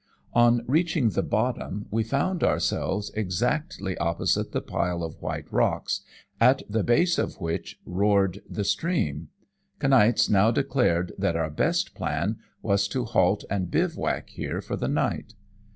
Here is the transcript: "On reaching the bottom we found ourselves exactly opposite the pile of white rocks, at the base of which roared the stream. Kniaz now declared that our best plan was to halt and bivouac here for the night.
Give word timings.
"On 0.33 0.63
reaching 0.67 1.09
the 1.11 1.21
bottom 1.21 1.85
we 1.91 2.01
found 2.01 2.43
ourselves 2.43 3.11
exactly 3.13 3.95
opposite 3.99 4.51
the 4.51 4.59
pile 4.59 5.03
of 5.03 5.21
white 5.21 5.45
rocks, 5.53 6.01
at 6.39 6.63
the 6.67 6.83
base 6.83 7.19
of 7.19 7.39
which 7.39 7.79
roared 7.85 8.41
the 8.49 8.63
stream. 8.63 9.27
Kniaz 9.79 10.27
now 10.27 10.49
declared 10.49 11.13
that 11.19 11.35
our 11.35 11.51
best 11.51 11.93
plan 11.93 12.37
was 12.63 12.87
to 12.87 13.05
halt 13.05 13.43
and 13.47 13.69
bivouac 13.69 14.31
here 14.31 14.59
for 14.59 14.75
the 14.75 14.87
night. 14.87 15.35